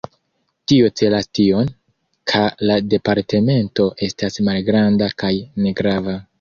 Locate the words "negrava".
5.69-6.21